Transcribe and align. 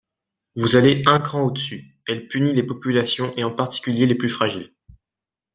Vous 0.55 0.77
allez 0.77 1.03
un 1.05 1.19
cran 1.19 1.43
au-dessus: 1.43 1.93
elle 2.07 2.27
punit 2.27 2.53
les 2.55 2.63
populations 2.63 3.35
et 3.37 3.43
en 3.43 3.51
particulier 3.51 4.07
les 4.07 4.15
plus 4.15 4.29
fragiles. 4.29 4.73